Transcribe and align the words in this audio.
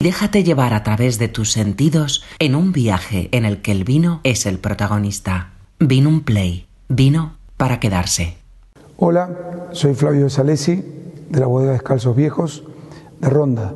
Déjate 0.00 0.44
llevar 0.44 0.74
a 0.74 0.84
través 0.84 1.18
de 1.18 1.26
tus 1.26 1.50
sentidos 1.50 2.22
en 2.38 2.54
un 2.54 2.70
viaje 2.70 3.28
en 3.32 3.44
el 3.44 3.60
que 3.62 3.72
el 3.72 3.82
vino 3.82 4.20
es 4.22 4.46
el 4.46 4.60
protagonista. 4.60 5.54
Vino 5.80 6.08
un 6.08 6.20
play. 6.20 6.68
Vino 6.88 7.32
para 7.56 7.80
quedarse. 7.80 8.36
Hola, 8.96 9.28
soy 9.72 9.94
Flavio 9.94 10.30
Salesi 10.30 10.84
de 11.28 11.40
la 11.40 11.46
bodega 11.46 11.72
Descalzos 11.72 12.14
Viejos 12.14 12.62
de 13.18 13.28
Ronda. 13.28 13.74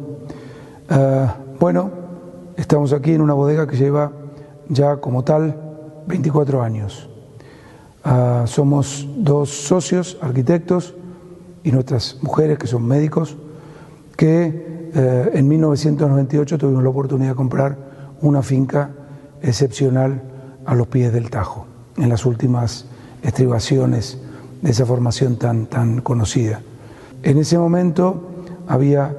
Ah, 0.89 1.39
bueno, 1.59 1.91
estamos 2.57 2.93
aquí 2.93 3.15
en 3.15 3.21
una 3.21 3.35
bodega 3.35 3.67
que 3.67 3.77
lleva 3.77 4.13
ya 4.69 4.99
como 4.99 5.25
tal 5.25 5.57
24 6.07 6.63
años. 6.63 7.09
Ah, 8.05 8.45
somos 8.47 9.09
dos 9.17 9.51
socios, 9.51 10.19
arquitectos, 10.21 10.95
y 11.65 11.73
nuestras 11.73 12.19
mujeres 12.23 12.59
que 12.59 12.69
son 12.69 12.87
médicos, 12.87 13.37
que 14.17 14.72
eh, 14.95 15.31
en 15.35 15.49
1998 15.49 16.59
tuvimos 16.59 16.83
la 16.83 16.91
oportunidad 16.91 17.31
de 17.31 17.37
comprar 17.37 17.77
una 18.21 18.43
finca 18.43 18.91
excepcional 19.41 20.23
a 20.65 20.75
los 20.75 20.87
pies 20.87 21.13
del 21.13 21.31
Tajo, 21.31 21.67
en 21.97 22.09
las 22.09 22.27
últimas 22.27 22.87
estribaciones 23.23 24.19
de 24.61 24.71
esa 24.71 24.87
formación 24.87 25.37
tan, 25.37 25.67
tan 25.67 26.01
conocida. 26.01 26.61
En 27.23 27.39
ese 27.39 27.59
momento 27.59 28.31
había 28.69 29.15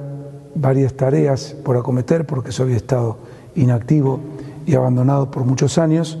varias 0.54 0.94
tareas 0.94 1.56
por 1.64 1.76
acometer 1.76 2.26
porque 2.26 2.50
eso 2.50 2.62
había 2.62 2.76
estado 2.76 3.18
inactivo 3.54 4.20
y 4.66 4.74
abandonado 4.74 5.30
por 5.30 5.44
muchos 5.44 5.78
años 5.78 6.18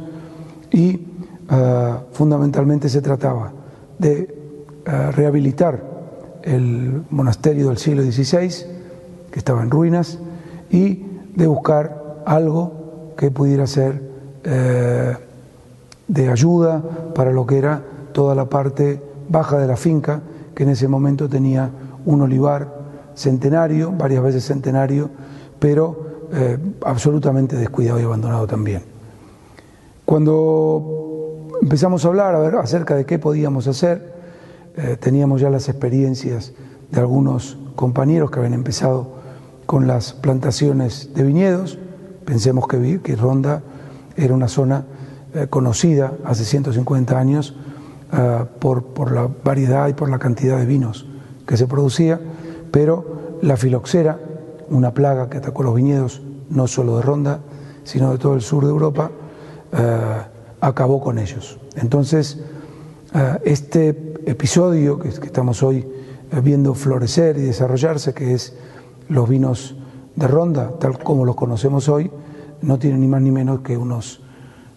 y 0.70 1.00
ah, 1.48 2.00
fundamentalmente 2.12 2.88
se 2.88 3.00
trataba 3.00 3.52
de 3.98 4.34
ah, 4.86 5.10
rehabilitar 5.12 5.82
el 6.42 7.02
monasterio 7.10 7.68
del 7.68 7.78
siglo 7.78 8.02
XVI, 8.02 8.66
que 9.34 9.40
estaba 9.40 9.64
en 9.64 9.70
ruinas, 9.72 10.20
y 10.70 11.04
de 11.34 11.48
buscar 11.48 12.22
algo 12.24 13.14
que 13.16 13.32
pudiera 13.32 13.66
ser 13.66 14.00
eh, 14.44 15.16
de 16.06 16.28
ayuda 16.28 16.80
para 17.16 17.32
lo 17.32 17.44
que 17.44 17.58
era 17.58 17.82
toda 18.12 18.36
la 18.36 18.44
parte 18.44 19.02
baja 19.28 19.58
de 19.58 19.66
la 19.66 19.76
finca, 19.76 20.20
que 20.54 20.62
en 20.62 20.68
ese 20.68 20.86
momento 20.86 21.28
tenía 21.28 21.68
un 22.06 22.22
olivar 22.22 22.72
centenario, 23.16 23.90
varias 23.90 24.22
veces 24.22 24.44
centenario, 24.44 25.10
pero 25.58 26.28
eh, 26.32 26.56
absolutamente 26.84 27.56
descuidado 27.56 27.98
y 27.98 28.04
abandonado 28.04 28.46
también. 28.46 28.82
Cuando 30.04 31.48
empezamos 31.60 32.04
a 32.04 32.08
hablar 32.08 32.36
acerca 32.54 32.94
de 32.94 33.04
qué 33.04 33.18
podíamos 33.18 33.66
hacer, 33.66 34.14
eh, 34.76 34.96
teníamos 35.00 35.40
ya 35.40 35.50
las 35.50 35.68
experiencias 35.68 36.52
de 36.92 37.00
algunos 37.00 37.58
compañeros 37.74 38.30
que 38.30 38.38
habían 38.38 38.54
empezado 38.54 39.23
con 39.66 39.86
las 39.86 40.12
plantaciones 40.12 41.14
de 41.14 41.22
viñedos. 41.22 41.78
Pensemos 42.24 42.66
que, 42.68 43.00
que 43.02 43.16
Ronda 43.16 43.62
era 44.16 44.34
una 44.34 44.48
zona 44.48 44.84
eh, 45.34 45.46
conocida 45.48 46.12
hace 46.24 46.44
150 46.44 47.18
años 47.18 47.56
eh, 48.12 48.44
por, 48.58 48.84
por, 48.84 49.12
la 49.12 49.28
variedad 49.42 49.88
y 49.88 49.94
por 49.94 50.10
la 50.10 50.18
cantidad 50.18 50.58
de 50.58 50.66
vinos 50.66 51.06
que 51.46 51.56
se 51.56 51.66
producía, 51.66 52.20
pero 52.70 53.38
la 53.42 53.56
filoxera, 53.56 54.18
una 54.70 54.92
plaga 54.92 55.28
que 55.28 55.38
atacó 55.38 55.62
los 55.62 55.74
viñedos 55.74 56.22
no 56.48 56.66
solo 56.66 56.96
de 56.96 57.02
Ronda, 57.02 57.40
sino 57.84 58.12
de 58.12 58.18
todo 58.18 58.34
el 58.34 58.40
sur 58.40 58.64
de 58.64 58.70
Europa, 58.70 59.10
acabó 60.60 61.00
con 61.00 61.18
ellos. 61.18 61.58
Entonces, 61.76 62.38
este 63.44 64.14
episodio 64.26 64.98
que, 64.98 65.08
estamos 65.08 65.62
hoy 65.62 65.86
eh, 66.32 66.40
viendo 66.42 66.74
florecer 66.74 67.36
y 67.38 67.42
desarrollarse, 67.42 68.14
que 68.14 68.34
es 68.34 68.54
los 69.08 69.28
vinos 69.28 69.76
de 70.16 70.28
ronda, 70.28 70.70
tal 70.78 70.98
como 70.98 71.24
los 71.24 71.36
conocemos 71.36 71.88
hoy, 71.88 72.10
no 72.62 72.78
tiene 72.78 72.98
ni 72.98 73.06
más 73.06 73.20
ni 73.22 73.30
menos 73.30 73.60
que 73.60 73.76
unos 73.76 74.22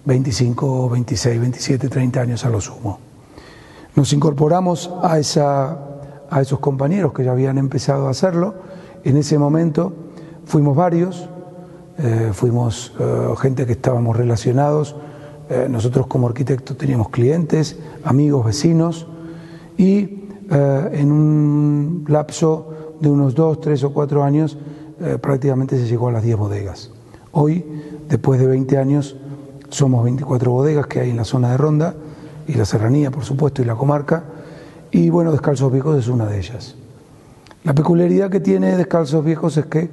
25, 0.05 0.89
26, 0.89 1.39
27, 1.39 1.89
30 1.89 2.21
años 2.21 2.45
a 2.45 2.49
lo 2.49 2.61
sumo. 2.61 2.99
Nos 3.95 4.13
incorporamos 4.13 4.91
a, 5.01 5.19
esa, 5.19 5.77
a 6.29 6.41
esos 6.41 6.59
compañeros 6.59 7.13
que 7.13 7.23
ya 7.23 7.31
habían 7.31 7.57
empezado 7.57 8.07
a 8.07 8.11
hacerlo. 8.11 8.55
En 9.03 9.17
ese 9.17 9.37
momento 9.37 9.93
fuimos 10.45 10.75
varios, 10.75 11.29
eh, 11.97 12.31
fuimos 12.33 12.93
eh, 12.99 13.33
gente 13.39 13.65
que 13.65 13.73
estábamos 13.73 14.15
relacionados 14.15 14.95
eh, 15.49 15.67
nosotros 15.69 16.07
como 16.07 16.27
arquitectos 16.27 16.77
teníamos 16.77 17.09
clientes, 17.09 17.79
amigos, 18.03 18.45
vecinos 18.45 19.07
y 19.77 20.23
en 20.49 21.11
un 21.11 22.05
lapso 22.07 22.69
de 22.99 23.09
unos 23.09 23.35
dos, 23.35 23.61
tres 23.61 23.83
o 23.83 23.93
cuatro 23.93 24.23
años 24.23 24.57
eh, 24.99 25.17
prácticamente 25.21 25.77
se 25.77 25.85
llegó 25.85 26.07
a 26.07 26.11
las 26.11 26.23
10 26.23 26.37
bodegas. 26.37 26.89
Hoy, 27.31 27.63
después 28.09 28.39
de 28.39 28.47
20 28.47 28.77
años, 28.77 29.15
somos 29.69 30.03
24 30.03 30.51
bodegas 30.51 30.87
que 30.87 30.99
hay 30.99 31.11
en 31.11 31.17
la 31.17 31.23
zona 31.23 31.51
de 31.51 31.57
Ronda 31.57 31.95
y 32.47 32.53
la 32.53 32.65
serranía, 32.65 33.11
por 33.11 33.23
supuesto, 33.23 33.61
y 33.61 33.65
la 33.65 33.75
comarca. 33.75 34.23
Y 34.91 35.09
bueno, 35.09 35.31
Descalzos 35.31 35.71
Viejos 35.71 35.97
es 35.97 36.07
una 36.07 36.25
de 36.25 36.39
ellas. 36.39 36.75
La 37.63 37.73
peculiaridad 37.75 38.31
que 38.31 38.39
tiene 38.39 38.75
Descalzos 38.77 39.23
Viejos 39.23 39.57
es 39.57 39.65
que, 39.65 39.89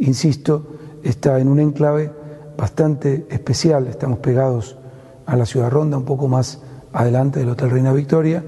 insisto, 0.00 0.66
está 1.02 1.38
en 1.40 1.48
un 1.48 1.58
enclave 1.58 2.12
bastante 2.56 3.26
especial. 3.28 3.88
Estamos 3.88 4.20
pegados 4.20 4.78
a 5.26 5.36
la 5.36 5.44
ciudad 5.44 5.70
ronda, 5.70 5.96
un 5.96 6.04
poco 6.04 6.28
más 6.28 6.60
adelante 6.92 7.40
del 7.40 7.50
Hotel 7.50 7.70
Reina 7.70 7.92
Victoria, 7.92 8.44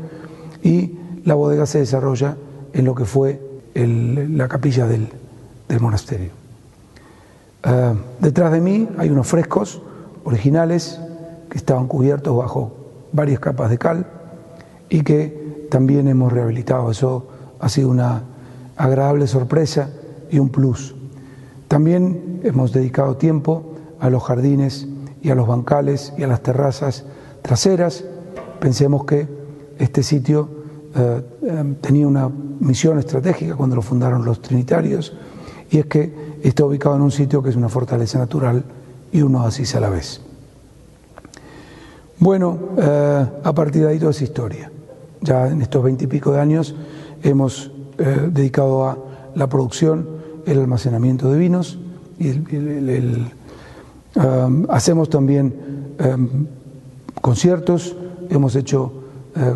y 0.62 0.98
la 1.24 1.34
bodega 1.34 1.66
se 1.66 1.80
desarrolla 1.80 2.36
en 2.72 2.84
lo 2.84 2.94
que 2.94 3.04
fue 3.04 3.45
la 3.84 4.48
capilla 4.48 4.86
del, 4.86 5.08
monasterio. 5.80 6.30
Ah, 7.62 7.94
detrás 8.20 8.52
de 8.52 8.60
mí 8.60 8.88
hay 8.96 9.10
unos 9.10 9.26
frescos 9.26 9.82
originales 10.24 11.00
que 11.50 11.58
estaban 11.58 11.86
cubiertos 11.86 12.36
bajo 12.36 12.72
varias 13.12 13.40
capas 13.40 13.70
de 13.70 13.78
cal 13.78 14.06
y 14.88 15.02
que 15.02 15.66
también 15.70 16.08
hemos 16.08 16.32
rehabilitado. 16.32 16.90
Eso 16.90 17.28
ha 17.60 17.68
sido 17.68 17.90
una 17.90 18.22
agradable 18.76 19.26
sorpresa 19.26 19.90
y 20.30 20.38
un 20.38 20.48
plus. 20.48 20.94
También 21.68 22.40
hemos 22.44 22.72
dedicado 22.72 23.16
tiempo 23.16 23.74
a 24.00 24.10
los 24.10 24.22
jardines 24.22 24.86
y 25.22 25.30
a 25.30 25.34
los 25.34 25.46
bancales 25.46 26.12
y 26.16 26.22
a 26.22 26.28
las 26.28 26.42
terrazas 26.42 27.04
traseras. 27.42 28.04
Pensemos 28.60 29.04
que 29.04 29.28
este 29.78 30.02
sitio 30.02 30.48
eh, 30.94 31.22
eh, 31.42 31.74
tenía 31.80 32.06
una 32.06 32.30
misión 32.60 32.98
estratégica 32.98 33.54
cuando 33.54 33.76
lo 33.76 33.82
fundaron 33.82 34.24
los 34.24 34.40
trinitarios 34.40 35.14
y 35.70 35.78
es 35.78 35.86
que 35.86 36.36
está 36.42 36.64
ubicado 36.64 36.96
en 36.96 37.02
un 37.02 37.10
sitio 37.10 37.42
que 37.42 37.50
es 37.50 37.56
una 37.56 37.68
fortaleza 37.68 38.18
natural 38.18 38.64
y 39.12 39.22
un 39.22 39.34
oasis 39.34 39.74
a 39.74 39.80
la 39.80 39.90
vez. 39.90 40.20
Bueno, 42.18 42.58
eh, 42.78 43.26
a 43.44 43.52
partir 43.52 43.82
de 43.82 43.88
ahí 43.88 43.98
toda 43.98 44.10
esa 44.10 44.24
historia. 44.24 44.70
Ya 45.20 45.48
en 45.48 45.62
estos 45.62 45.82
veintipico 45.82 46.32
de 46.32 46.40
años 46.40 46.74
hemos 47.22 47.72
dedicado 47.96 48.86
a 48.86 48.98
la 49.34 49.48
producción, 49.48 50.06
el 50.44 50.60
almacenamiento 50.60 51.32
de 51.32 51.38
vinos 51.38 51.78
y 52.18 52.28
el 52.28 53.32
hacemos 54.68 55.08
también 55.08 55.54
conciertos, 57.20 57.96
hemos 58.30 58.56
hecho 58.56 58.92
eh, 59.34 59.54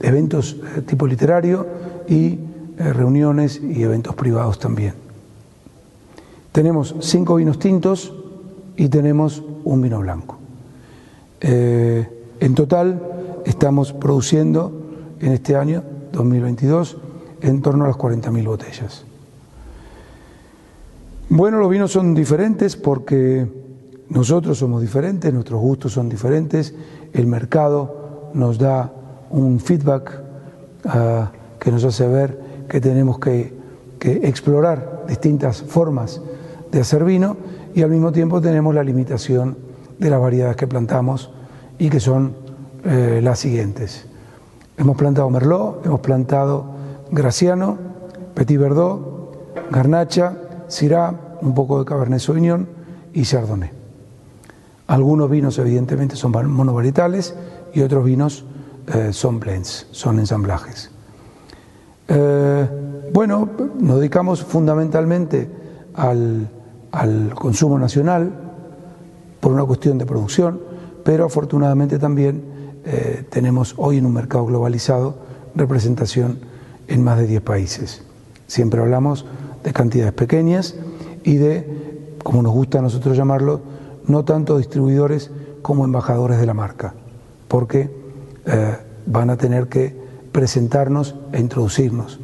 eventos 0.00 0.56
eh, 0.76 0.82
tipo 0.82 1.06
literario 1.06 1.66
y 2.08 2.38
eh, 2.78 2.92
reuniones 2.92 3.60
y 3.62 3.82
eventos 3.82 4.14
privados 4.14 4.58
también. 4.58 4.94
Tenemos 6.52 6.94
cinco 7.00 7.36
vinos 7.36 7.58
tintos 7.58 8.14
y 8.76 8.88
tenemos 8.88 9.42
un 9.64 9.82
vino 9.82 10.00
blanco. 10.00 10.38
en 11.40 12.54
total 12.54 13.00
estamos 13.44 13.92
produciendo 13.92 14.72
en 15.20 15.32
este 15.32 15.54
año 15.54 15.82
2022 16.12 16.96
en 17.42 17.62
torno 17.62 17.84
a 17.84 17.88
las 17.88 17.96
40.000 17.96 18.46
botellas. 18.46 19.04
Bueno, 21.28 21.58
los 21.58 21.70
vinos 21.70 21.92
son 21.92 22.14
diferentes 22.14 22.76
porque 22.76 23.46
nosotros 24.08 24.58
somos 24.58 24.80
diferentes, 24.80 25.32
nuestros 25.32 25.60
gustos 25.60 25.92
son 25.92 26.08
diferentes, 26.08 26.74
el 27.12 27.26
mercado 27.26 28.30
nos 28.34 28.58
da 28.58 28.92
un 29.30 29.60
feedback 29.60 30.20
ah, 30.84 31.30
que 31.58 31.70
nos 31.70 31.84
hace 31.84 32.06
ver 32.06 32.38
que 32.68 32.80
tenemos 32.80 33.18
que, 33.18 33.54
explorar 34.00 35.04
distintas 35.08 35.62
formas 35.62 36.20
de 36.70 36.80
hacer 36.80 37.02
vino 37.02 37.36
y 37.74 37.82
al 37.82 37.90
mismo 37.90 38.12
tiempo 38.12 38.40
tenemos 38.40 38.72
la 38.72 38.84
limitación 38.84 39.56
de 39.98 40.10
las 40.10 40.20
variedades 40.20 40.54
que 40.54 40.68
plantamos 40.68 41.32
y 41.76 41.90
que 41.90 41.98
son 41.98 42.36
eh, 42.84 43.20
las 43.20 43.40
siguientes. 43.40 44.06
Hemos 44.76 44.96
plantado 44.96 45.28
Merlot, 45.28 45.84
hemos 45.84 46.00
plantado 46.00 46.66
Graciano, 47.10 47.78
Petit 48.34 48.60
Verdot, 48.60 49.56
Garnacha, 49.72 50.36
Syrah, 50.68 51.38
un 51.40 51.54
poco 51.54 51.80
de 51.80 51.84
Cabernet 51.84 52.20
Sauvignon 52.20 52.68
y 53.12 53.22
Chardonnay. 53.22 53.70
Algunos 54.86 55.28
vinos 55.28 55.58
evidentemente 55.58 56.14
son 56.14 56.30
monovarietales 56.48 57.34
y 57.74 57.80
otros 57.80 58.04
vinos 58.04 58.44
eh, 58.86 59.12
son 59.12 59.40
blends, 59.40 59.86
son 59.90 60.18
ensamblajes. 60.18 60.90
Eh, 62.08 62.68
bueno, 63.12 63.48
nos 63.80 63.98
dedicamos 63.98 64.42
fundamentalmente 64.42 65.50
al, 65.94 66.48
al 66.92 67.34
consumo 67.34 67.78
nacional 67.78 68.32
por 69.40 69.52
una 69.52 69.64
cuestión 69.64 69.98
de 69.98 70.06
producción, 70.06 70.60
pero 71.04 71.24
afortunadamente 71.24 71.98
también 71.98 72.42
eh, 72.84 73.24
tenemos 73.30 73.74
hoy 73.78 73.98
en 73.98 74.06
un 74.06 74.12
mercado 74.12 74.46
globalizado 74.46 75.16
representación 75.56 76.38
en 76.86 77.02
más 77.02 77.18
de 77.18 77.26
10 77.26 77.42
países. 77.42 78.02
Siempre 78.46 78.80
hablamos 78.80 79.26
de 79.64 79.72
cantidades 79.72 80.12
pequeñas 80.12 80.76
y 81.24 81.36
de, 81.36 82.16
como 82.22 82.42
nos 82.42 82.52
gusta 82.52 82.78
a 82.78 82.82
nosotros 82.82 83.16
llamarlo, 83.16 83.60
no 84.06 84.24
tanto 84.24 84.58
distribuidores 84.58 85.30
como 85.62 85.84
embajadores 85.84 86.38
de 86.38 86.46
la 86.46 86.54
marca, 86.54 86.94
porque 87.48 87.90
eh, 88.46 88.76
van 89.06 89.30
a 89.30 89.36
tener 89.36 89.66
que 89.66 89.94
presentarnos 90.30 91.16
e 91.32 91.40
introducirnos. 91.40 92.20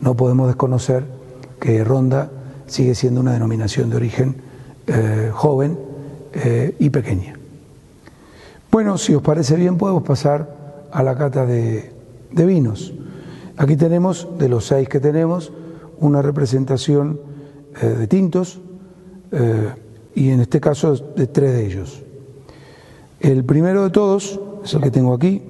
No 0.00 0.14
podemos 0.14 0.46
desconocer 0.46 1.04
que 1.60 1.84
Ronda 1.84 2.30
sigue 2.66 2.94
siendo 2.94 3.20
una 3.20 3.32
denominación 3.32 3.90
de 3.90 3.96
origen 3.96 4.36
eh, 4.86 5.30
joven 5.32 5.78
eh, 6.32 6.74
y 6.78 6.90
pequeña. 6.90 7.38
Bueno, 8.70 8.96
si 8.98 9.14
os 9.14 9.22
parece 9.22 9.56
bien, 9.56 9.76
podemos 9.76 10.02
pasar 10.02 10.86
a 10.92 11.02
la 11.02 11.16
cata 11.16 11.44
de, 11.44 11.92
de 12.32 12.46
vinos. 12.46 12.94
Aquí 13.56 13.76
tenemos, 13.76 14.28
de 14.38 14.48
los 14.48 14.66
seis 14.66 14.88
que 14.88 15.00
tenemos, 15.00 15.52
una 15.98 16.22
representación 16.22 17.20
de 17.80 18.06
tintos 18.06 18.60
y 20.14 20.30
en 20.30 20.40
este 20.40 20.60
caso 20.60 20.94
de 20.94 21.26
tres 21.26 21.52
de 21.52 21.66
ellos. 21.66 22.02
El 23.20 23.44
primero 23.44 23.84
de 23.84 23.90
todos 23.90 24.40
es 24.64 24.74
el 24.74 24.82
que 24.82 24.90
tengo 24.90 25.14
aquí, 25.14 25.42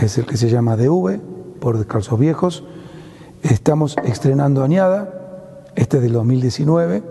es 0.00 0.18
el 0.18 0.26
que 0.26 0.36
se 0.36 0.48
llama 0.48 0.76
DV, 0.76 1.18
por 1.60 1.76
Descalzos 1.76 2.18
Viejos. 2.18 2.64
Estamos 3.42 3.96
estrenando 4.04 4.62
Añada, 4.62 5.66
este 5.74 5.96
es 5.96 6.02
del 6.04 6.12
2019. 6.12 7.02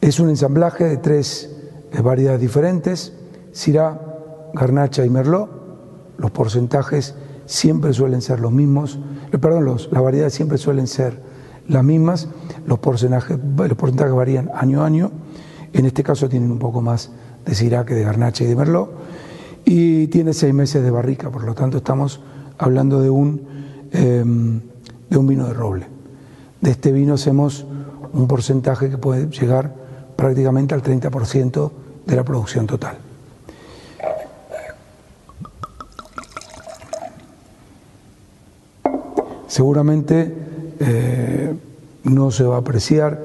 Es 0.00 0.20
un 0.20 0.28
ensamblaje 0.28 0.84
de 0.84 0.96
tres 0.98 1.50
eh, 1.92 2.00
variedades 2.00 2.40
diferentes, 2.40 3.12
Syrah, 3.52 4.00
Garnacha 4.54 5.04
y 5.04 5.10
Merlot. 5.10 5.50
Los 6.18 6.30
porcentajes 6.30 7.14
siempre 7.44 7.92
suelen 7.92 8.22
ser 8.22 8.40
los 8.40 8.52
mismos, 8.52 8.98
eh, 9.32 9.38
perdón, 9.38 9.64
los, 9.64 9.90
las 9.90 10.02
variedades 10.02 10.34
siempre 10.34 10.58
suelen 10.58 10.86
ser 10.86 11.20
las 11.68 11.82
mismas, 11.82 12.28
los 12.66 12.78
porcentajes, 12.78 13.38
los 13.56 13.76
porcentajes 13.76 14.14
varían 14.14 14.50
año 14.54 14.82
a 14.82 14.86
año, 14.86 15.10
en 15.72 15.84
este 15.84 16.04
caso 16.04 16.28
tienen 16.28 16.52
un 16.52 16.58
poco 16.60 16.80
más 16.80 17.10
de 17.44 17.54
Syrah, 17.54 17.82
de 17.82 18.02
Garnacha 18.02 18.44
y 18.44 18.46
de 18.46 18.56
Merlot, 18.56 18.90
y 19.68 20.06
tiene 20.06 20.32
seis 20.32 20.54
meses 20.54 20.82
de 20.82 20.90
barrica, 20.92 21.28
por 21.28 21.42
lo 21.42 21.52
tanto 21.52 21.78
estamos 21.78 22.20
hablando 22.56 23.02
de 23.02 23.10
un, 23.10 23.42
em, 23.90 24.60
de 25.10 25.18
un 25.18 25.26
vino 25.26 25.46
de 25.48 25.52
roble. 25.52 25.86
De 26.60 26.70
este 26.70 26.92
vino 26.92 27.14
hacemos 27.14 27.66
un 28.12 28.28
porcentaje 28.28 28.88
que 28.88 28.96
puede 28.96 29.28
llegar 29.28 29.74
prácticamente 30.14 30.74
al 30.74 30.82
30% 30.82 31.72
de 32.06 32.16
la 32.16 32.22
producción 32.22 32.66
total. 32.68 32.96
Seguramente 39.48 40.32
eh, 40.78 41.54
no 42.04 42.30
se 42.30 42.44
va 42.44 42.56
a 42.56 42.58
apreciar 42.58 43.20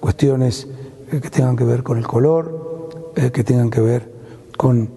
cuestiones 0.00 0.66
que 1.10 1.30
tengan 1.30 1.56
que 1.56 1.64
ver 1.64 1.82
con 1.82 1.98
el 1.98 2.06
color, 2.06 3.12
eh, 3.16 3.30
que 3.30 3.44
tengan 3.44 3.70
que 3.70 3.80
ver 3.80 4.10
con, 4.56 4.88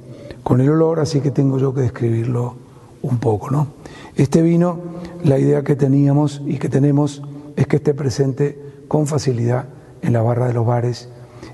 con, 0.48 0.62
el 0.62 0.70
olor, 0.70 1.02
así 1.02 1.20
que 1.20 1.30
tengo 1.30 1.58
yo 1.60 1.74
que 1.74 1.82
describirlo 1.82 2.56
un 3.02 3.18
poco. 3.18 3.52
¿no? 3.52 3.68
Este 4.16 4.42
vino, 4.42 4.80
la 5.26 5.38
idea 5.38 5.62
que 5.62 5.76
teníamos 5.76 6.42
y 6.46 6.58
que 6.58 6.70
tenemos 6.70 7.22
es 7.58 7.68
que 7.68 7.76
esté 7.76 7.94
presente 7.94 8.58
con 8.88 9.08
facilidad 9.08 9.66
en 10.02 10.14
la 10.14 10.22
barra 10.22 10.48
de 10.48 10.54
los 10.54 10.66
bares 10.66 11.10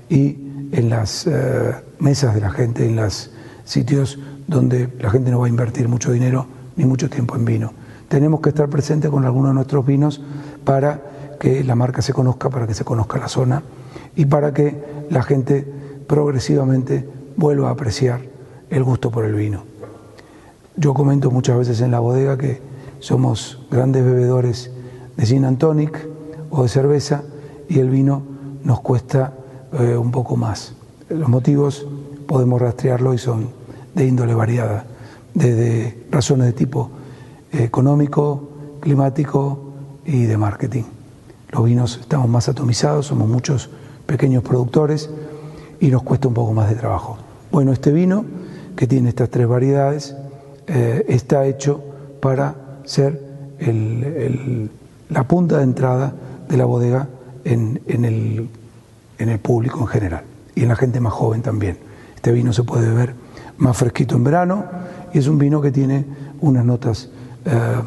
y 0.08 0.38
en 0.70 0.90
las 0.90 1.26
eh, 1.26 1.74
mesas 1.98 2.36
de 2.36 2.40
la 2.40 2.50
gente, 2.50 2.86
en 2.86 2.94
los 2.94 3.32
sitios 3.64 4.20
donde 4.46 4.88
la 5.00 5.10
gente 5.10 5.32
no 5.32 5.40
va 5.40 5.46
a 5.46 5.48
invertir 5.48 5.88
mucho 5.88 6.12
dinero 6.12 6.46
ni 6.76 6.84
mucho 6.84 7.10
tiempo 7.10 7.34
en 7.34 7.44
vino. 7.44 7.72
Tenemos 8.08 8.40
que 8.42 8.50
estar 8.50 8.68
presentes 8.68 9.10
con 9.10 9.24
algunos 9.24 9.50
de 9.50 9.54
nuestros 9.54 9.84
vinos 9.84 10.22
para 10.62 11.02
que 11.40 11.64
la 11.64 11.74
marca 11.74 12.00
se 12.00 12.12
conozca, 12.12 12.48
para 12.48 12.68
que 12.68 12.74
se 12.74 12.84
conozca 12.84 13.18
la 13.18 13.26
zona 13.26 13.64
y 14.14 14.26
para 14.26 14.54
que 14.54 14.84
la 15.10 15.24
gente 15.24 15.66
progresivamente 16.06 17.08
vuelva 17.36 17.70
a 17.70 17.72
apreciar 17.72 18.33
el 18.74 18.82
gusto 18.82 19.10
por 19.10 19.24
el 19.24 19.34
vino. 19.34 19.62
Yo 20.76 20.94
comento 20.94 21.30
muchas 21.30 21.56
veces 21.56 21.80
en 21.80 21.92
la 21.92 22.00
bodega 22.00 22.36
que 22.36 22.60
somos 22.98 23.60
grandes 23.70 24.04
bebedores 24.04 24.72
de 25.16 25.24
gin 25.24 25.44
and 25.44 25.62
o 26.50 26.62
de 26.64 26.68
cerveza 26.68 27.22
y 27.68 27.78
el 27.78 27.88
vino 27.88 28.22
nos 28.64 28.80
cuesta 28.80 29.32
eh, 29.78 29.96
un 29.96 30.10
poco 30.10 30.36
más. 30.36 30.74
Los 31.08 31.28
motivos 31.28 31.86
podemos 32.26 32.60
rastrearlo 32.60 33.14
y 33.14 33.18
son 33.18 33.48
de 33.94 34.06
índole 34.06 34.34
variada, 34.34 34.86
desde 35.34 36.06
razones 36.10 36.46
de 36.46 36.52
tipo 36.52 36.90
económico, 37.52 38.48
climático 38.80 39.72
y 40.04 40.24
de 40.24 40.36
marketing. 40.36 40.82
Los 41.50 41.64
vinos 41.64 41.98
estamos 42.00 42.28
más 42.28 42.48
atomizados, 42.48 43.06
somos 43.06 43.28
muchos 43.28 43.70
pequeños 44.06 44.42
productores 44.42 45.10
y 45.78 45.88
nos 45.88 46.02
cuesta 46.02 46.26
un 46.26 46.34
poco 46.34 46.52
más 46.52 46.68
de 46.68 46.74
trabajo. 46.74 47.18
Bueno, 47.52 47.72
este 47.72 47.92
vino, 47.92 48.24
que 48.76 48.86
tiene 48.86 49.10
estas 49.10 49.30
tres 49.30 49.46
variedades, 49.46 50.16
eh, 50.66 51.04
está 51.08 51.46
hecho 51.46 51.82
para 52.20 52.54
ser 52.84 53.22
la 55.08 55.24
punta 55.24 55.58
de 55.58 55.64
entrada 55.64 56.12
de 56.48 56.56
la 56.56 56.64
bodega 56.64 57.08
en, 57.44 57.80
el, 57.86 59.38
público 59.40 59.80
en 59.80 59.86
general 59.86 60.24
y 60.54 60.62
en 60.62 60.68
la 60.68 60.76
gente 60.76 61.00
más 61.00 61.12
joven 61.12 61.42
también. 61.42 61.78
Este 62.14 62.32
vino 62.32 62.52
se 62.52 62.62
puede 62.62 62.88
beber 62.88 63.14
más 63.58 63.76
fresquito 63.76 64.16
en 64.16 64.24
verano 64.24 64.64
y 65.12 65.18
es 65.18 65.28
un 65.28 65.38
vino 65.38 65.60
que 65.60 65.70
tiene 65.70 66.04
unas 66.40 66.64
notas 66.64 67.10
eh, 67.44 67.80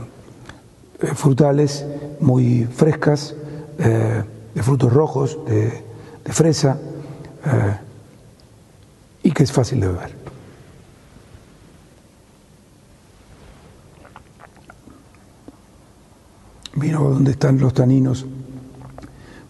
frutales 1.13 1.85
muy 2.19 2.65
frescas, 2.65 3.35
eh, 3.79 4.23
de 4.53 4.63
frutos 4.63 4.91
rojos, 4.91 5.37
de, 5.45 5.83
fresa, 6.25 6.77
eh, 7.45 7.77
y 9.23 9.31
que 9.31 9.43
es 9.43 9.51
fácil 9.51 9.79
de 9.79 9.87
beber. 9.87 10.26
Vino 16.77 17.09
donde 17.09 17.31
están 17.31 17.59
los 17.59 17.74
taninos 17.74 18.27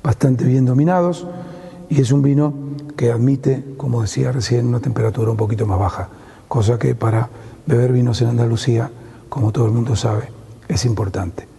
bastante 0.01 0.45
bien 0.45 0.63
dominados 0.63 1.27
y 1.89 1.99
es 1.99 2.13
un 2.13 2.21
vino 2.21 2.53
que 2.95 3.11
admite, 3.11 3.65
como 3.75 4.01
decía 4.01 4.31
recién, 4.31 4.65
una 4.65 4.79
temperatura 4.79 5.31
un 5.31 5.35
poquito 5.35 5.67
más 5.67 5.77
baja, 5.77 6.07
cosa 6.47 6.79
que 6.79 6.95
para 6.95 7.29
beber 7.65 7.91
vinos 7.91 8.21
en 8.21 8.29
Andalucía, 8.29 8.89
como 9.27 9.51
todo 9.51 9.65
el 9.65 9.73
mundo 9.73 9.97
sabe, 9.97 10.29
es 10.69 10.85
importante. 10.85 11.49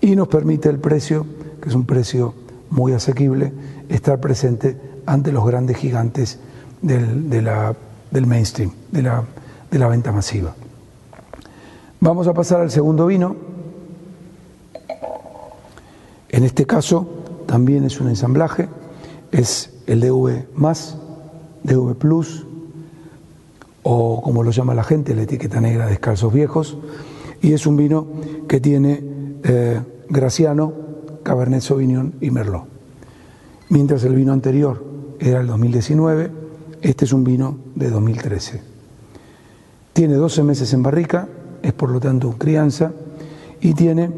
Y 0.00 0.14
nos 0.14 0.28
permite 0.28 0.68
el 0.68 0.78
precio, 0.78 1.26
que 1.60 1.68
es 1.68 1.74
un 1.74 1.86
precio 1.86 2.32
muy 2.70 2.92
asequible, 2.92 3.52
estar 3.88 4.20
presente 4.20 4.80
ante 5.06 5.32
los 5.32 5.44
grandes 5.44 5.76
gigantes 5.76 6.38
del, 6.82 7.28
del 7.28 8.26
mainstream, 8.28 8.70
de 8.92 9.02
la, 9.02 9.24
de 9.72 9.78
la 9.80 9.88
venta 9.88 10.12
masiva. 10.12 10.54
Vamos 11.98 12.28
a 12.28 12.32
pasar 12.32 12.60
al 12.60 12.70
segundo 12.70 13.06
vino. 13.06 13.49
En 16.30 16.44
este 16.44 16.64
caso 16.64 17.06
también 17.46 17.84
es 17.84 18.00
un 18.00 18.08
ensamblaje, 18.08 18.68
es 19.32 19.70
el 19.86 20.00
DV 20.00 20.46
más, 20.54 20.96
DV 21.64 21.94
Plus, 21.96 22.46
o 23.82 24.22
como 24.22 24.42
lo 24.42 24.50
llama 24.50 24.74
la 24.74 24.84
gente, 24.84 25.14
la 25.14 25.22
etiqueta 25.22 25.60
negra 25.60 25.86
de 25.86 25.92
Descalzos 25.92 26.32
Viejos, 26.32 26.76
y 27.42 27.52
es 27.52 27.66
un 27.66 27.76
vino 27.76 28.06
que 28.48 28.60
tiene 28.60 29.02
eh, 29.42 29.80
Graciano, 30.08 30.72
Cabernet 31.22 31.62
Sauvignon 31.62 32.14
y 32.20 32.30
Merlot. 32.30 32.64
Mientras 33.68 34.04
el 34.04 34.14
vino 34.14 34.32
anterior 34.32 34.84
era 35.18 35.40
el 35.40 35.46
2019, 35.46 36.30
este 36.82 37.04
es 37.04 37.12
un 37.12 37.24
vino 37.24 37.58
de 37.74 37.90
2013. 37.90 38.62
Tiene 39.92 40.14
12 40.14 40.42
meses 40.44 40.72
en 40.72 40.82
barrica, 40.82 41.28
es 41.62 41.72
por 41.72 41.90
lo 41.90 42.00
tanto 42.00 42.36
crianza, 42.38 42.92
y 43.60 43.74
tiene 43.74 44.10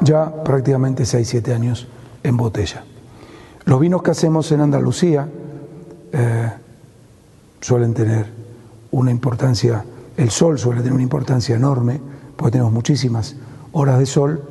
ya 0.00 0.42
prácticamente 0.44 1.04
6-7 1.04 1.54
años 1.54 1.88
en 2.22 2.36
botella. 2.36 2.84
Los 3.64 3.80
vinos 3.80 4.02
que 4.02 4.10
hacemos 4.10 4.50
en 4.52 4.60
Andalucía 4.60 5.28
eh, 6.12 6.50
suelen 7.60 7.94
tener 7.94 8.26
una 8.90 9.10
importancia, 9.10 9.84
el 10.16 10.30
sol 10.30 10.58
suele 10.58 10.80
tener 10.80 10.94
una 10.94 11.02
importancia 11.02 11.56
enorme, 11.56 12.00
porque 12.36 12.52
tenemos 12.52 12.72
muchísimas 12.72 13.36
horas 13.72 13.98
de 13.98 14.06
sol, 14.06 14.42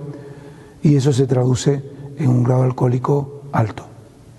y 0.84 0.96
eso 0.96 1.12
se 1.12 1.26
traduce 1.26 1.84
en 2.18 2.30
un 2.30 2.44
grado 2.44 2.64
alcohólico 2.64 3.44
alto. 3.52 3.86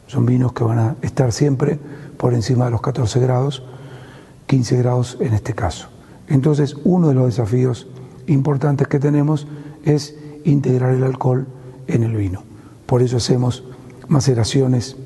Son 0.07 0.25
vinos 0.25 0.53
que 0.53 0.65
van 0.65 0.79
a 0.79 0.97
estar 1.03 1.33
siempre 1.33 1.79
por 2.17 2.35
encima 2.35 2.67
de 2.67 2.71
los 2.71 2.81
14 2.81 3.21
grados, 3.21 3.63
15 4.47 4.79
grados 4.79 5.19
en 5.21 5.35
este 5.35 5.55
caso. 5.55 5.89
Entonces, 6.29 6.77
uno 6.85 7.09
de 7.09 7.15
los 7.15 7.27
desafíos 7.27 7.87
importantes 8.27 8.89
que 8.89 8.99
tenemos 8.99 9.47
es 9.85 10.15
integrar 10.51 10.95
el 10.95 11.05
alcohol 11.05 11.47
en 11.87 12.03
el 12.03 12.15
vino. 12.15 12.43
por 12.87 13.03
eso 13.03 13.17
hacemos 13.19 13.65
maceraciones 14.09 14.97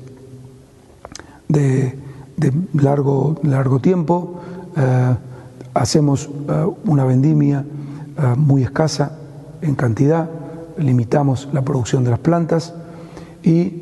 de, 1.47 1.95
largo, 2.73 3.35
largo 3.43 3.79
tiempo, 3.79 4.39
eh, 4.75 5.15
hacemos 5.73 6.29
eh, 6.49 6.65
una 6.85 7.05
vendimia 7.05 7.63
eh, 8.17 8.21
muy 8.35 8.63
escasa 8.63 9.17
en 9.61 9.75
cantidad, 9.75 10.29
limitamos 10.77 11.49
la 11.53 11.61
producción 11.61 12.03
de 12.03 12.09
las 12.09 12.19
plantas 12.19 12.73
y 13.43 13.81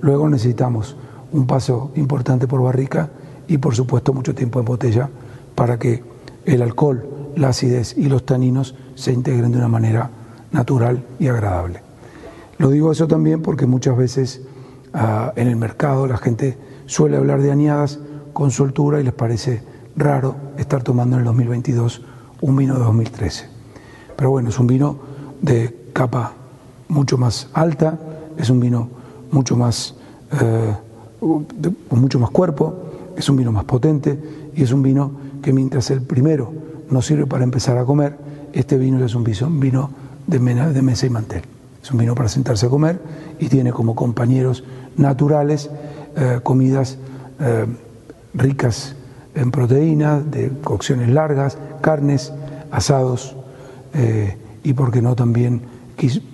luego 0.00 0.28
necesitamos 0.28 0.96
un 1.32 1.46
paso 1.46 1.90
importante 1.96 2.46
por 2.46 2.62
barrica 2.62 3.10
y 3.48 3.58
por 3.58 3.74
supuesto 3.74 4.12
mucho 4.12 4.34
tiempo 4.34 4.60
en 4.60 4.64
botella 4.64 5.08
para 5.54 5.78
que 5.78 6.02
el 6.44 6.62
alcohol, 6.62 7.04
la 7.34 7.48
acidez 7.48 7.96
y 7.98 8.08
los 8.08 8.24
taninos 8.24 8.76
se 8.94 9.12
integren 9.12 9.50
de 9.50 9.58
una 9.58 9.68
manera 9.68 10.10
natural 10.52 11.04
y 11.18 11.28
agradable. 11.28 11.80
Lo 12.58 12.70
digo 12.70 12.92
eso 12.92 13.06
también 13.06 13.42
porque 13.42 13.66
muchas 13.66 13.96
veces 13.96 14.42
ah, 14.94 15.32
en 15.36 15.48
el 15.48 15.56
mercado 15.56 16.06
la 16.06 16.16
gente 16.16 16.56
suele 16.86 17.16
hablar 17.16 17.42
de 17.42 17.52
añadas 17.52 17.98
con 18.32 18.50
soltura 18.50 19.00
y 19.00 19.04
les 19.04 19.12
parece 19.12 19.62
raro 19.96 20.36
estar 20.58 20.82
tomando 20.82 21.16
en 21.16 21.20
el 21.20 21.26
2022 21.26 22.02
un 22.40 22.56
vino 22.56 22.74
de 22.74 22.80
2013. 22.80 23.48
Pero 24.16 24.30
bueno, 24.30 24.48
es 24.48 24.58
un 24.58 24.66
vino 24.66 24.98
de 25.40 25.90
capa 25.92 26.32
mucho 26.88 27.18
más 27.18 27.48
alta, 27.52 27.98
es 28.36 28.50
un 28.50 28.60
vino 28.60 28.88
mucho 29.30 29.56
más, 29.56 29.94
eh, 30.40 30.74
mucho 31.90 32.18
más 32.18 32.30
cuerpo, 32.30 32.74
es 33.16 33.28
un 33.28 33.36
vino 33.36 33.52
más 33.52 33.64
potente 33.64 34.18
y 34.54 34.62
es 34.62 34.72
un 34.72 34.82
vino 34.82 35.10
que 35.42 35.52
mientras 35.52 35.90
el 35.90 36.02
primero 36.02 36.52
nos 36.90 37.06
sirve 37.06 37.26
para 37.26 37.44
empezar 37.44 37.78
a 37.78 37.84
comer, 37.84 38.16
este 38.52 38.78
vino 38.78 39.04
es 39.04 39.14
un 39.14 39.24
vino 39.24 39.90
de 40.26 40.38
mesa 40.82 41.06
y 41.06 41.10
mantel. 41.10 41.42
Es 41.82 41.92
un 41.92 41.98
vino 41.98 42.14
para 42.14 42.28
sentarse 42.28 42.66
a 42.66 42.68
comer 42.68 43.00
y 43.38 43.48
tiene 43.48 43.72
como 43.72 43.94
compañeros 43.94 44.64
naturales 44.96 45.70
eh, 46.16 46.40
comidas 46.42 46.98
eh, 47.38 47.66
ricas 48.34 48.96
en 49.34 49.50
proteínas, 49.50 50.28
de 50.30 50.50
cocciones 50.64 51.10
largas, 51.10 51.58
carnes, 51.82 52.32
asados 52.72 53.36
eh, 53.94 54.36
y, 54.64 54.72
por 54.72 54.90
qué 54.90 55.00
no, 55.00 55.14
también 55.14 55.62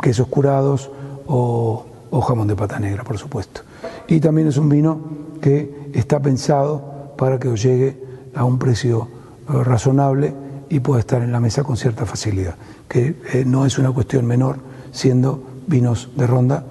quesos 0.00 0.26
curados 0.28 0.90
o, 1.26 1.84
o 2.10 2.20
jamón 2.22 2.48
de 2.48 2.56
pata 2.56 2.78
negra, 2.78 3.04
por 3.04 3.18
supuesto. 3.18 3.60
Y 4.08 4.20
también 4.20 4.48
es 4.48 4.56
un 4.56 4.68
vino 4.68 5.00
que 5.40 5.90
está 5.92 6.20
pensado 6.20 7.12
para 7.18 7.38
que 7.38 7.48
os 7.48 7.62
llegue 7.62 8.02
a 8.34 8.44
un 8.44 8.58
precio 8.58 9.08
razonable 9.48 10.32
y 10.72 10.80
pueda 10.80 11.00
estar 11.00 11.20
en 11.20 11.32
la 11.32 11.38
mesa 11.38 11.62
con 11.64 11.76
cierta 11.76 12.06
facilidad, 12.06 12.54
que 12.88 13.44
no 13.44 13.66
es 13.66 13.76
una 13.76 13.90
cuestión 13.90 14.24
menor 14.24 14.56
siendo 14.90 15.42
vinos 15.66 16.08
de 16.16 16.26
ronda, 16.26 16.64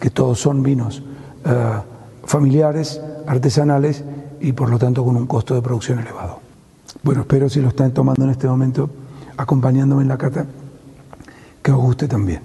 que 0.00 0.08
todos 0.08 0.40
son 0.40 0.62
vinos 0.62 1.02
eh, 1.44 1.52
familiares, 2.24 2.98
artesanales 3.26 4.04
y 4.40 4.52
por 4.52 4.70
lo 4.70 4.78
tanto 4.78 5.04
con 5.04 5.16
un 5.16 5.26
costo 5.26 5.54
de 5.54 5.60
producción 5.60 5.98
elevado. 5.98 6.40
Bueno, 7.02 7.20
espero 7.20 7.50
si 7.50 7.60
lo 7.60 7.68
están 7.68 7.92
tomando 7.92 8.24
en 8.24 8.30
este 8.30 8.46
momento, 8.46 8.88
acompañándome 9.36 10.00
en 10.00 10.08
la 10.08 10.16
cata, 10.16 10.46
que 11.62 11.72
os 11.72 11.78
guste 11.78 12.08
también. 12.08 12.40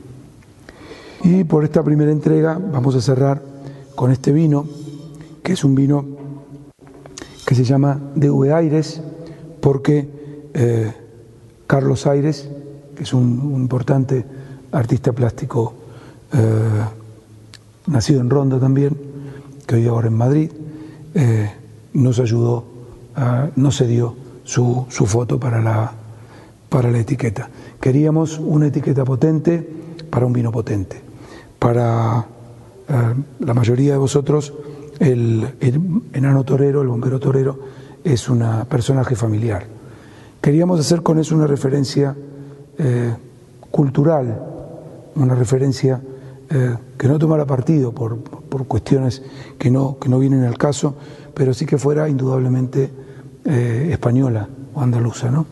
Y 1.23 1.45
por 1.45 1.63
esta 1.63 1.83
primera 1.83 2.11
entrega 2.11 2.59
vamos 2.59 2.95
a 2.95 3.01
cerrar 3.01 3.41
con 3.95 4.11
este 4.11 4.33
vino, 4.33 4.65
que 5.41 5.53
es 5.53 5.63
un 5.63 5.73
vino 5.73 6.03
que 7.45 7.55
se 7.55 7.63
llama 7.63 7.97
DV 8.13 8.53
Aires, 8.53 9.01
porque 9.61 10.16
eh, 10.59 10.91
Carlos 11.67 12.07
Aires, 12.07 12.49
que 12.95 13.03
es 13.03 13.13
un 13.13 13.53
importante 13.55 14.25
artista 14.71 15.13
plástico 15.13 15.75
eh, 16.33 16.39
nacido 17.85 18.21
en 18.21 18.29
Ronda 18.31 18.59
también, 18.59 18.97
que 19.67 19.75
hoy 19.75 19.85
ahora 19.85 20.07
en 20.07 20.15
Madrid, 20.15 20.51
eh, 21.13 21.51
nos 21.93 22.19
ayudó, 22.19 22.63
nos 23.55 23.77
cedió 23.77 24.15
su, 24.43 24.85
foto 24.89 25.39
para 25.39 25.61
la, 25.61 25.91
para 26.69 26.89
la 26.89 26.99
etiqueta. 26.99 27.49
Queríamos 27.79 28.39
una 28.39 28.67
etiqueta 28.67 29.05
potente 29.05 29.67
para 30.09 30.25
un 30.25 30.33
vino 30.33 30.51
potente. 30.51 31.01
Para 31.59 32.25
la 32.87 33.53
mayoría 33.53 33.93
de 33.93 33.97
vosotros, 33.97 34.53
el, 34.99 35.55
enano 36.13 36.43
torero, 36.43 36.81
el 36.81 36.87
bombero 36.87 37.19
torero, 37.19 37.59
es 38.03 38.29
un 38.29 38.43
personaje 38.69 39.15
familiar. 39.15 39.76
Queríamos 40.41 40.79
hacer 40.79 41.03
con 41.03 41.19
eso 41.19 41.35
una 41.35 41.47
referencia 41.47 42.15
cultural 43.71 44.47
una 45.17 45.35
referencia 45.35 46.01
eh, 46.49 46.75
que 46.97 47.07
no 47.07 47.19
tomara 47.19 47.45
partido 47.45 47.91
por, 47.91 48.19
cuestiones 48.67 49.21
que 49.57 49.69
no, 49.69 49.97
que 49.99 50.09
no 50.09 50.19
vienen 50.19 50.43
al 50.43 50.57
caso, 50.57 50.95
pero 51.33 51.53
sí 51.53 51.65
que 51.65 51.77
fuera 51.77 52.07
indudablemente 52.07 52.89
eh, 53.45 53.89
española 53.91 54.47
o 54.73 54.81
andaluza. 54.81 55.29
¿no? 55.29 55.45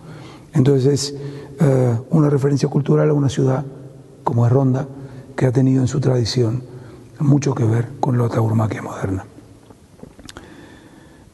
Entonces 0.54 0.86
es 0.86 1.16
eh, 1.60 1.98
una 2.12 2.30
referencia 2.30 2.70
cultural 2.70 3.10
a 3.10 3.14
una 3.14 3.30
ciudad 3.30 3.66
como 4.24 4.46
es 4.46 4.52
Ronda, 4.52 4.88
que 5.36 5.46
ha 5.46 5.52
tenido 5.52 5.82
en 5.82 5.88
su 5.88 6.00
tradición 6.00 6.64
mucho 7.20 7.54
que 7.54 7.64
ver 7.64 7.90
con 8.00 8.18
la 8.18 8.28
tauromaquia 8.30 8.82
moderna. 8.82 9.26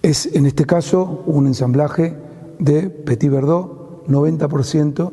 Es 0.01 0.25
en 0.25 0.45
este 0.45 0.65
caso 0.65 1.23
un 1.25 1.47
ensamblaje 1.47 2.15
de 2.61 2.91
Petit 2.91 3.29
Verdot, 3.29 4.05
90%, 4.07 5.11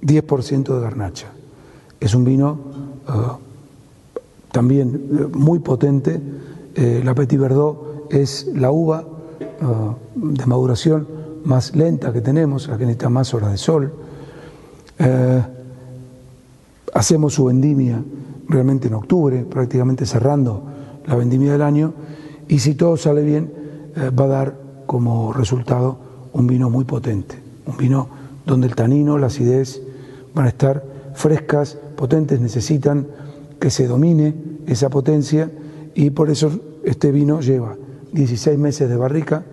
10% 0.00 0.74
de 0.74 0.80
garnacha. 0.80 1.26
Es 1.98 2.14
un 2.14 2.24
vino 2.24 2.58
eh, 3.08 3.12
también 4.52 4.94
eh, 4.94 5.26
muy 5.36 5.58
potente. 5.58 6.20
Eh, 6.74 7.02
la 7.04 7.14
Petit 7.14 7.38
Verdot 7.38 8.06
es 8.10 8.48
la 8.54 8.70
uva 8.70 9.04
de 10.14 10.46
maduración 10.46 11.06
más 11.44 11.74
lenta 11.74 12.12
que 12.12 12.20
tenemos, 12.20 12.68
la 12.68 12.76
que 12.76 12.84
necesita 12.84 13.08
más 13.08 13.32
horas 13.34 13.50
de 13.50 13.56
sol. 13.56 13.92
hacemos 16.92 17.34
su 17.34 17.46
vendimia 17.46 18.02
realmente 18.48 18.88
en 18.88 18.94
octubre, 18.94 19.44
prácticamente 19.44 20.06
cerrando 20.06 20.62
la 21.06 21.14
vendimia 21.16 21.52
del 21.52 21.62
año, 21.62 21.94
y 22.48 22.58
si 22.58 22.74
todo 22.74 22.96
sale 22.96 23.22
bien, 23.22 23.52
va 24.18 24.24
a 24.24 24.28
dar 24.28 24.58
como 24.86 25.32
resultado 25.32 25.98
un 26.34 26.46
vino 26.46 26.68
muy 26.68 26.84
potente, 26.84 27.38
un 27.64 27.76
vino 27.76 28.08
donde 28.44 28.66
el 28.66 28.74
tanino, 28.74 29.16
la 29.16 29.28
acidez 29.28 29.80
van 30.34 30.46
a 30.46 30.48
estar 30.48 30.84
frescas, 31.14 31.78
potentes, 31.96 32.40
necesitan 32.40 33.06
que 33.58 33.70
se 33.70 33.86
domine 33.86 34.34
esa 34.66 34.90
potencia 34.90 35.50
y 35.94 36.10
por 36.10 36.30
eso 36.30 36.50
este 36.84 37.12
vino 37.12 37.40
lleva 37.40 37.76
16 38.12 38.58
meses 38.58 38.88
de 38.88 38.96
barrica 38.96 39.44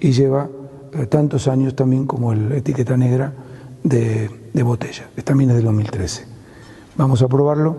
y 0.00 0.12
lleva 0.12 0.48
eh, 0.92 1.06
tantos 1.06 1.46
años 1.46 1.74
también 1.76 2.06
como 2.06 2.32
el 2.32 2.52
etiqueta 2.52 2.96
negra 2.96 3.32
de, 3.82 4.30
botella. 4.62 5.08
También 5.24 5.50
es 5.50 5.56
del 5.56 5.64
2013. 5.64 6.24
Vamos 6.96 7.22
a 7.22 7.28
probarlo. 7.28 7.76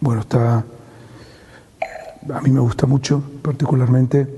Bueno, 0.00 0.20
está 0.20 0.64
a 2.32 2.33
mí 2.44 2.50
me 2.50 2.60
gusta 2.60 2.86
mucho, 2.86 3.22
particularmente. 3.40 4.28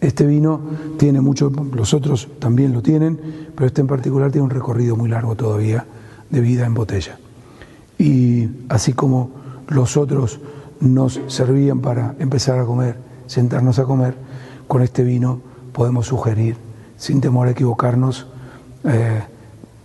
Este 0.00 0.24
vino 0.24 0.60
tiene 0.98 1.20
mucho, 1.20 1.52
los 1.74 1.92
otros 1.92 2.28
también 2.38 2.72
lo 2.72 2.82
tienen, 2.82 3.20
pero 3.54 3.66
este 3.66 3.82
en 3.82 3.86
particular 3.86 4.32
tiene 4.32 4.44
un 4.44 4.50
recorrido 4.50 4.96
muy 4.96 5.10
largo 5.10 5.36
todavía 5.36 5.84
de 6.30 6.40
vida 6.40 6.64
en 6.64 6.72
botella. 6.72 7.18
Y 7.98 8.48
así 8.70 8.94
como 8.94 9.30
los 9.68 9.98
otros 9.98 10.40
nos 10.80 11.20
servían 11.26 11.80
para 11.80 12.14
empezar 12.18 12.58
a 12.58 12.64
comer, 12.64 12.96
sentarnos 13.26 13.78
a 13.78 13.84
comer, 13.84 14.14
con 14.66 14.80
este 14.82 15.04
vino 15.04 15.42
podemos 15.72 16.06
sugerir, 16.06 16.56
sin 16.96 17.20
temor 17.20 17.48
a 17.48 17.50
equivocarnos, 17.50 18.26
eh, 18.84 19.22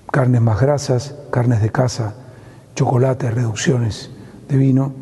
carnes 0.09 0.41
más 0.41 0.61
grasas, 0.61 1.15
carnes 1.31 1.61
de 1.61 1.69
casa, 1.69 2.15
chocolate, 2.75 3.29
reducciones 3.29 4.09
de 4.47 4.55
vino, 4.55 4.93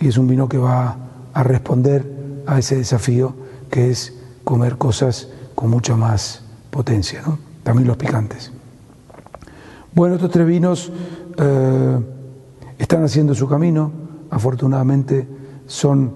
y 0.00 0.08
es 0.08 0.16
un 0.16 0.26
vino 0.26 0.48
que 0.48 0.56
va 0.56 0.96
a 1.34 1.42
responder 1.42 2.04
a 2.46 2.58
ese 2.58 2.76
desafío 2.76 3.34
que 3.70 3.90
es 3.90 4.14
comer 4.44 4.76
cosas 4.76 5.28
con 5.54 5.70
mucha 5.70 5.96
más 5.96 6.42
potencia, 6.70 7.22
¿no? 7.24 7.38
también 7.62 7.86
los 7.88 7.96
picantes. 7.96 8.52
Bueno, 9.94 10.16
estos 10.16 10.30
tres 10.30 10.46
vinos 10.46 10.90
eh, 11.38 11.98
están 12.78 13.04
haciendo 13.04 13.34
su 13.34 13.48
camino, 13.48 13.92
afortunadamente 14.30 15.26
son 15.66 16.12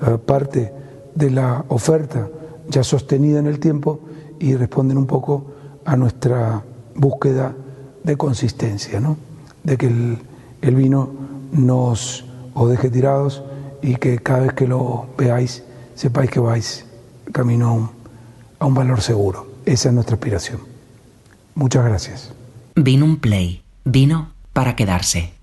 eh, 0.00 0.18
parte 0.18 0.72
de 1.14 1.30
la 1.30 1.64
oferta 1.68 2.28
ya 2.68 2.82
sostenida 2.82 3.38
en 3.38 3.46
el 3.46 3.60
tiempo 3.60 4.00
y 4.38 4.54
responden 4.54 4.98
un 4.98 5.06
poco 5.06 5.46
a 5.84 5.96
nuestra 5.96 6.62
búsqueda 6.94 7.54
de 8.02 8.16
consistencia, 8.16 9.00
¿no? 9.00 9.16
de 9.62 9.76
que 9.76 9.86
el, 9.86 10.18
el 10.62 10.74
vino 10.74 11.10
nos 11.52 12.24
os 12.54 12.70
deje 12.70 12.90
tirados 12.90 13.42
y 13.82 13.96
que 13.96 14.18
cada 14.18 14.40
vez 14.40 14.52
que 14.52 14.66
lo 14.66 15.08
veáis 15.16 15.62
sepáis 15.94 16.30
que 16.30 16.40
vais 16.40 16.84
camino 17.32 17.92
a 18.58 18.66
un 18.66 18.74
valor 18.74 19.00
seguro. 19.00 19.46
Esa 19.64 19.88
es 19.88 19.94
nuestra 19.94 20.14
aspiración. 20.14 20.60
Muchas 21.54 21.84
gracias. 21.84 22.32
Vino 22.74 23.04
un 23.04 23.18
play. 23.18 23.62
Vino 23.84 24.32
para 24.52 24.76
quedarse. 24.76 25.37